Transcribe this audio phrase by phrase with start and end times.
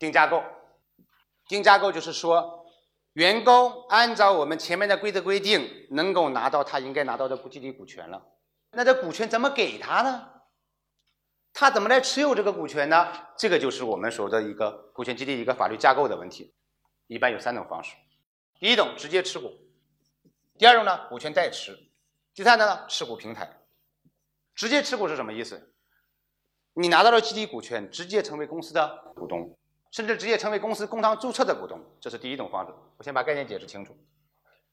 [0.00, 0.42] 定价构，
[1.46, 2.66] 定价构就是说，
[3.12, 8.26] 员工按照我们前面的规则规定，能够拿到他应该拿到的激励股权了。
[8.72, 10.26] 那这股权怎么给他呢？
[11.52, 13.12] 他怎么来持有这个股权呢？
[13.36, 16.54] 这个就是我们所说的一个股权激励一个法律架构的问题。
[17.06, 17.94] 一般有三种方式：
[18.58, 19.48] 第一种直接持股；
[20.56, 21.74] 第二种呢股权代持；
[22.32, 23.58] 第三呢持股平台。
[24.54, 25.74] 直接持股是什么意思？
[26.72, 29.58] 你拿到了激励股权，直接成为公司的股东，
[29.90, 32.72] 甚至直接成为公司工商注册的股东，这是第一种方式。
[32.96, 33.96] 我先把概念解释清楚。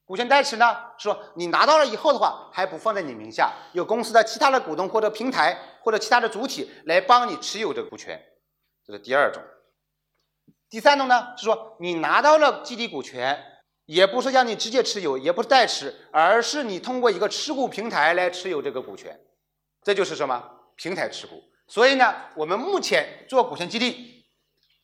[0.06, 8.18] 股权代持呢，说你拿到了以后的话，还不放在你名下，有公司的其他的股东或者平台或者其他的主体来帮你持有这个股权，
[8.86, 9.44] 这是第二种。
[10.70, 13.38] 第三种呢，是说你拿到了激励股权，
[13.86, 19.20] 也不是让你直接持有，也不是代持，而是你通过一个持股平台来持有这个股权，
[19.84, 20.42] 这就是什么
[20.76, 21.44] 平台持股。
[21.68, 24.17] 所以呢，我们目前做股权激励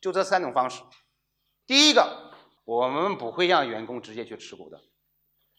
[0.04, 0.82] 就这三种方式。
[1.66, 2.30] 第一个，
[2.66, 4.78] 我们不会让员工直接去持股的。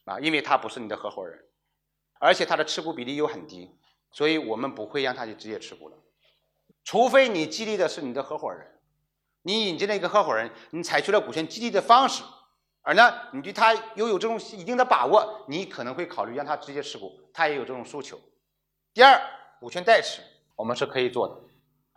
[0.03, 1.43] 啊，因为他不是你的合伙人，
[2.19, 3.75] 而且他的持股比例又很低，
[4.11, 5.97] 所以我们不会让他去直接持股的，
[6.83, 8.79] 除非你激励的是你的合伙人，
[9.41, 12.23] 你引进了一个合伙人，你采取了股权激励的方式，
[12.83, 18.21] 而呢，你对他又有这种一定的把握，你可能会考虑让他直接持股，他也有这种诉求。
[18.93, 19.19] 第二，
[19.59, 20.21] 股权代持
[20.55, 21.35] 我们是可以做的，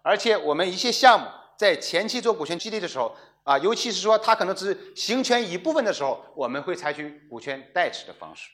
[0.03, 1.27] 而且我们一些项目
[1.59, 3.15] 在前期做股权激励的时候。
[3.45, 8.51] 啊，尤其是说他可能只行权一部分的时候，我们会采取股权代持的方式。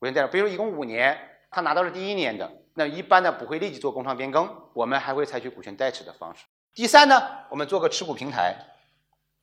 [0.00, 1.16] 股权代持，比如一共五年，
[1.48, 6.44] 他拿到了第一年的，那一般呢不会立即做工商变更，我们还会采取股权代持的方式。
[6.74, 8.56] 第三呢，我们做个持股平台，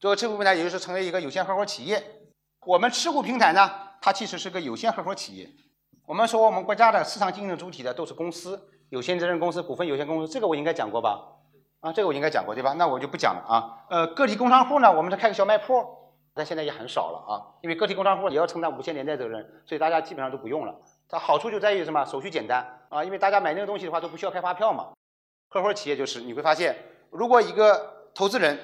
[0.02, 2.04] 做个持股平台，也就是成为一个有限合伙企业。
[2.66, 5.50] 我们持股平台呢，它其实是个有限合伙企业。
[6.06, 11.37] 我们说我们国家的市场经营主体的都是公司、有限责任公司、股份有限公司，这个我应该讲过吧？
[11.80, 12.74] 啊，这个我应该讲过对吧？
[12.74, 13.86] 那我就不讲了啊。
[13.90, 15.86] 呃，个体工商户呢，我们是开个小卖铺，
[16.34, 17.34] 但现在也很少了啊。
[17.62, 20.76] 因为个体工商户也要承担无限连带责任，所以大家基本上都不用了。
[21.08, 22.04] 它好处就在于什么？
[22.06, 23.04] 手续简单啊。
[23.04, 24.88] 因为大家买那个东西的话都不需要开发票嘛。
[25.50, 26.76] 合伙企业就是你会发现，
[27.12, 28.60] 如果一个投资人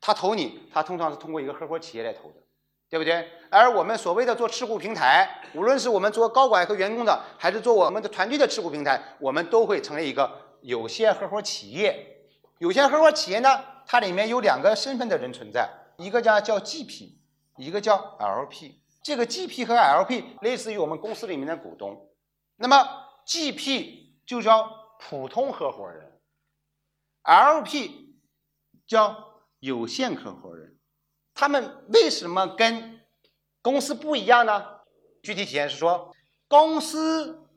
[0.00, 2.34] 他投你，他通常是通过一个合伙企业来投的，
[2.90, 3.28] 对不对？
[3.50, 10.28] 而我们所谓的做持股平台，无论是我们做高管和员工的，还是做我们的团队的持股平台，我们都会成为一个
[10.62, 12.13] 有限合伙企业。
[12.58, 13.48] 有限合伙企业呢，
[13.86, 17.10] 它里面有两个身份的人存在，一个叫叫 GP，
[17.56, 18.80] 一个叫 LP。
[19.02, 22.08] 这个 GP 和 LP 类似于我们公司里面的股东。
[22.56, 22.76] 那么
[23.26, 24.70] GP 就叫
[25.00, 26.20] 普通合伙人
[27.24, 28.14] ，LP
[28.86, 30.78] 叫有限合伙人。
[31.34, 33.00] 他们为什么跟
[33.60, 34.64] 公司不一样呢？
[35.22, 36.14] 具体体现是说，
[36.48, 37.48] 公司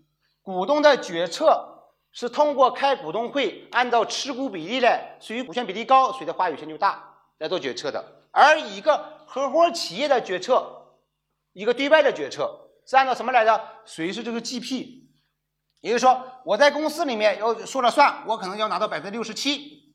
[0.42, 1.77] 股东的决策。
[2.18, 8.04] 是通过开股东会，按照持股比例来，谁股权比例高，谁的话语权就大，来做决策的。
[8.32, 10.98] 而一个合伙企业的决策，
[11.54, 13.64] 一个对外的决策，是按照什么来的？
[13.86, 15.04] 谁是这个 GP？
[15.82, 19.94] 也就是说，我在公司里面要说了算，我可能要拿到百分之六十七，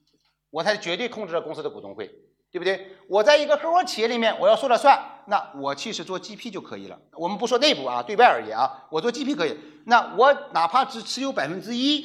[0.50, 2.09] 我才绝对控制了公司的股东会，
[2.53, 2.97] 对不对？
[3.09, 5.25] 我在一个合伙企业里面，我要说了算。
[5.27, 7.01] 那我其实做 GP 就可以了。
[7.13, 9.57] 我们不说内部啊，对外而言啊，我做 GP 可以。
[9.87, 12.05] 那我哪怕只持有百分之一，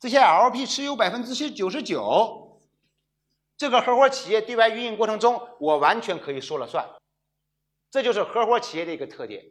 [0.00, 2.60] 这些 LP 持有百分之九十九，
[3.56, 6.84] 这个合伙企业对外运营过程中，我完全可以说了算。
[7.90, 9.44] 这就是合伙企业的一个特点，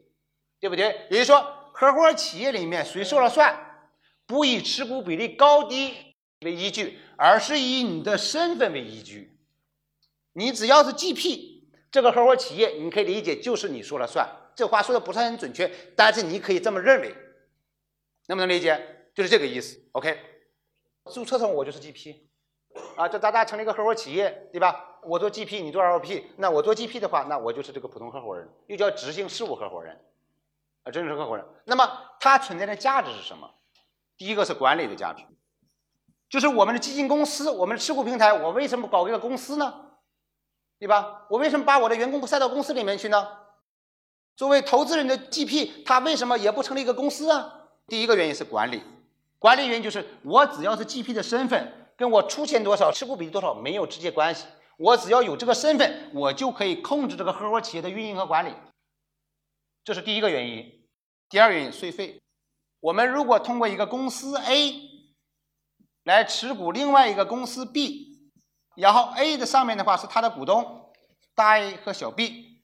[0.60, 1.08] 对不对？
[1.10, 3.58] 也就是说，合伙企业里面谁说了算，
[4.26, 5.94] 不以持股比例高低
[6.42, 9.38] 为依据，而是以你的身份为依据。
[10.34, 11.52] 你只要是 GP。
[11.92, 14.26] 这个合伙企业，你可以理解就是你说了算。
[14.56, 17.14] 这话说的不是很准确，但是你可以这么认为，
[18.28, 19.10] 能不能理解？
[19.14, 19.78] 就是这个意思。
[19.92, 20.18] OK，
[21.12, 22.16] 注册上我就是 GP，
[22.96, 25.00] 啊，这大家成立一个合伙企业，对吧？
[25.04, 30.00] 我做 GP，你做 LP，那我做 GP 的话，那我就是这个普通合伙人，又叫执行事务合伙人，
[30.84, 31.46] 啊，真正合伙人。
[31.66, 31.86] 那么
[32.22, 33.50] 它存在的价值是什么？
[34.16, 35.24] 第一个是管理的价值，
[36.30, 39.91] 就是我们的基金公司，我们的持股平台，我为什么搞一个公司呢？
[40.82, 41.28] 对吧？
[41.30, 43.28] 我为什么把我的员工不塞到公司里面去呢？
[44.36, 47.68] 作为投资人的 GP，他为什么也不成立一个公司啊？
[47.86, 48.82] 第一个原因是管理，
[49.38, 54.48] 管理原因就是我只要是 GP 的身份，跟我出钱多少、持股比例多少没有直接关系。
[54.78, 58.52] 我只要有这个身份，我就可以控制这个合伙企业的运营和管理。
[59.84, 60.66] 这是第一个原因。
[61.30, 62.20] 第二原因，税费。
[62.80, 64.82] 我们如果通过一个公司 A
[66.06, 68.11] 来持股另外一个公司 B。
[68.76, 70.92] 然后 A 的上面的话是它的股东，
[71.36, 72.64] 大 A 和小 B，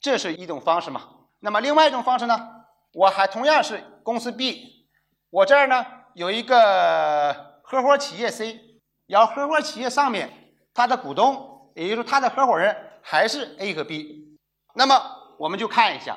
[0.00, 1.02] 这是一种方式嘛？
[1.40, 2.48] 那么另外一种方式呢？
[2.92, 4.88] 我还同样是公司 B，
[5.30, 8.60] 我这儿呢有一个合伙企业 C，
[9.06, 14.38] 然后合伙企业上面它的股东也就是说他的合伙人还是 A 和 B。
[14.74, 14.94] 那么
[15.38, 16.16] 我们就看一下，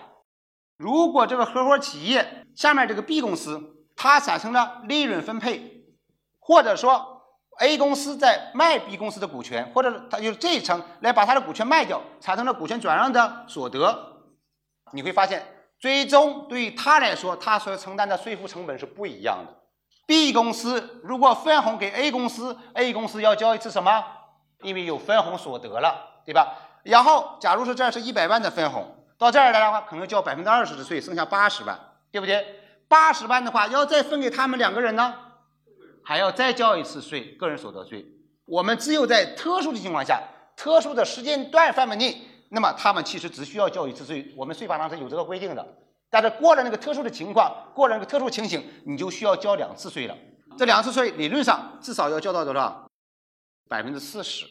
[0.78, 5.84] 如果这个合伙企业下面这个 B 公司它产生了利润分配，
[6.40, 7.17] 或者说
[7.60, 13.98] A 公司在卖 B 公司的股权，或者他就是这一层来把他的股权卖掉，产生了股权转让的所得，
[14.92, 15.46] 你会发现，
[15.80, 19.54] 最终对于他来说，他所承担的税负成本是不一样的。
[20.06, 24.04] B 公司如果分红给 A 公司，A 公司要交一次什么？
[24.62, 26.56] 因为有分红所得了，对吧？
[26.84, 31.78] 然后，假如说这儿是一百万的分红，到这儿来的话，可能交百分之二十的税，剩下八十万，
[32.12, 32.46] 对不对？
[32.88, 35.14] 八十万的话，要再分给他们两个人呢，
[36.08, 38.06] 还要再交一次税，个人所得税。
[38.46, 40.24] 我们只有在特殊的情况下，
[40.56, 44.34] 特殊的时间段范围内，那么他们其实只需要交一次税。
[44.38, 45.68] 我们税法上是有这个规定的。
[46.10, 50.16] 但是过了那个特殊的情况，过了那个特殊情形，你就需要交两次税了。
[50.58, 52.90] 这两次税理论上至少要交到多少？
[53.68, 54.46] 百分之四十，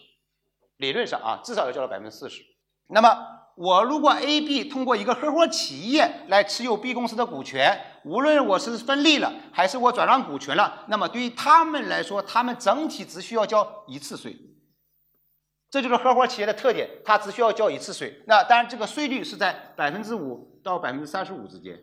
[0.76, 2.43] 理论上啊，至少要交到百分之四十。
[2.88, 3.09] 那么
[3.56, 14.37] 我如果 A、B 通过一个合伙企业来持有 B 公司的股权，无论我是分立了还是我转让股权了，那么对于他们来说，他们整体只需要交一次税。
[15.70, 18.23] 这就是合伙企业的特点，它只需要交一次税。
[18.26, 21.82] 那当然，这个税率是在百分之五到百分之三十五之间。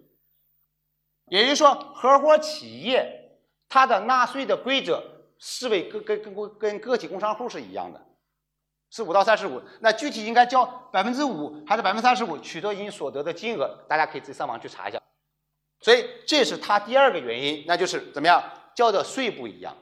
[1.29, 5.03] 也就是说，合伙企业它的纳税的规则
[5.39, 7.99] 是为跟跟跟跟个体工商户是一样的，
[8.93, 9.59] 是五到三十五。
[9.79, 15.01] 那具体应该交百分之五还是百分之三十五，取决于所得的金额，大家可以自己上网去查一下。
[15.79, 18.43] 所以这是它第二个原因，那就是怎么样
[18.75, 19.75] 交的税不一样。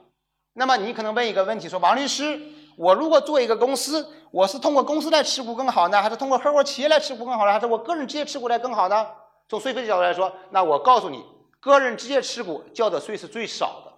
[0.54, 2.40] 那么你可能问一个问题，说王律师。
[2.74, 9.06] 我如果做一个公司，我是通过公司来持股更好呢，还是通过合伙企业来持股更好呢，还是我个人直接持股来更好呢？
[9.46, 11.22] 从税费的角度来说，那我告诉你，
[11.60, 13.92] 个人直接持股交的税是最少的，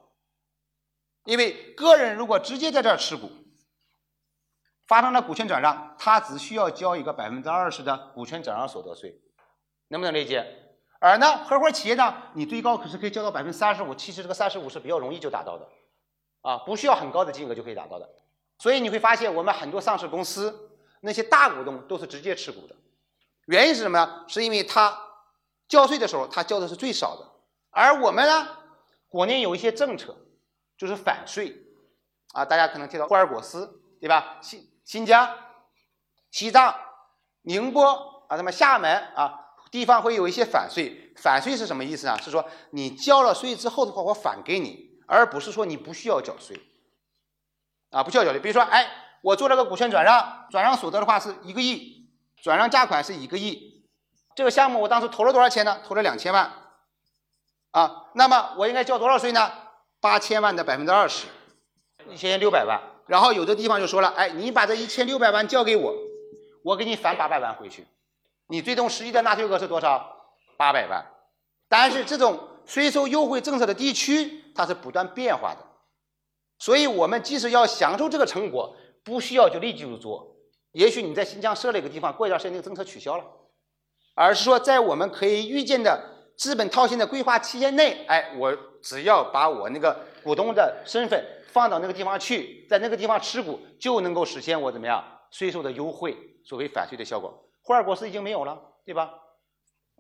[1.31, 3.31] 因为个人如果直接在这儿持股，
[4.87, 9.19] 发生了股权转让，他只需要交一个百分之二十的股权转让所得税，
[9.89, 10.47] 能不能理解？
[11.01, 15.69] 而呢，合伙企业呢，你最高可是可以交到百分之三十五，其实这个三十五是比较容易就达到的，
[16.43, 18.09] 啊，不需要很高的金额就可以达到的。
[18.59, 20.71] 所以你会发现，我们很多上市公司
[21.01, 22.75] 那些大股东都是直接持股的，
[23.47, 24.25] 原因是什么呢？
[24.29, 24.99] 是因为他
[25.69, 27.27] 交税的时候他交的是最少的，
[27.71, 28.49] 而我们呢，
[29.09, 30.17] 国内有一些政策
[30.79, 31.55] 就是反税
[32.33, 34.37] 啊，大家可能听到霍尔果斯对吧？
[34.43, 35.35] 新新疆、
[36.31, 36.75] 西藏、
[37.41, 41.15] 宁波啊，什么厦门啊，地方会有一些反税。
[41.17, 42.19] 反税是什么意思呢？
[42.21, 46.61] 是说你交了税之后的话，我返给你，而不是说你不需要缴税。
[47.93, 48.39] 啊，不需要缴税。
[48.39, 48.87] 比如说，哎，
[49.23, 52.07] 我做了个股权转让，转让所得的话是一个亿，
[52.43, 53.89] 转让价款是一个亿。
[54.37, 55.81] 这个项目我当时投了多少钱呢？
[55.83, 56.53] 投了两千万。
[57.71, 59.51] 啊，那么我应该交多少税呢？
[59.99, 61.27] 八千万的百分之二十，
[62.11, 62.79] 一千六百万。
[63.07, 65.95] 然后有的地方就说了，哎，你把这一千六百万交给我，
[66.63, 67.87] 我给你返八百万回去。
[68.49, 70.11] 你最终实际的纳税额是多少？
[70.57, 71.05] 八百万。
[71.69, 75.61] 但是这种税收优惠政策的地区，它是不断变化的。
[76.59, 80.37] 所以，我们即使要享受这个成果，不需要就立即就做。
[80.73, 83.25] 也许你在新疆设了一个地方，过一段时间那个政策取消了，
[84.15, 86.03] 而是说在我们可以预见的
[86.37, 91.25] 资本套现的规划期限内，哎，我只要把我那个股东的身份
[91.55, 97.49] 放到那个地方去，在那个地方持股，就能够实现我怎么样税收的优惠，所谓反税的效果。
[97.63, 99.11] 霍尔果斯已经没有了，对吧？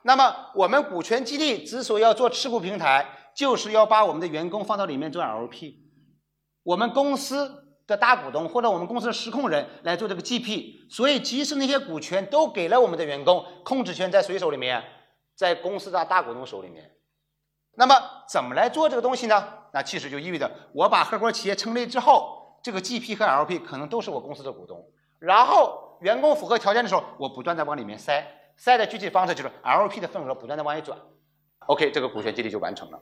[0.02, 5.76] 那么我们股权激励之所以要做持股平台，就是要把我们的员工放到里面做 LP。
[6.64, 14.82] 我们公司的大股东或者我们公司的实控人来做这个 GP，所以即使那些股权都给了我们的员工，控制权在谁手里面？
[15.36, 16.90] 在公司的大股东手里面。
[17.76, 17.94] 那么
[18.28, 19.48] 怎么来做这个东西呢？
[19.72, 24.84] 那其实就意味着我把合伙企业成立之后，这个 GP 和 LP 可能都是我公司的股东，
[25.18, 28.24] 然后员工符合条件的时候，我不断的往里面塞，
[28.56, 30.96] 塞的具体方式就是 LP 的份额不断的往里转。
[31.66, 33.00] OK，这个股权激励就完成了。